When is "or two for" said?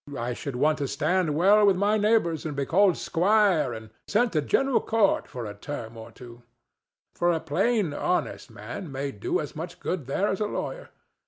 5.95-7.31